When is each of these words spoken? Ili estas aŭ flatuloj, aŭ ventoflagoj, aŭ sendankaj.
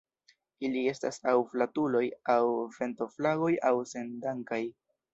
Ili 0.69 0.81
estas 0.91 1.21
aŭ 1.33 1.35
flatuloj, 1.51 2.03
aŭ 2.39 2.41
ventoflagoj, 2.81 3.55
aŭ 3.71 3.75
sendankaj. 3.95 4.65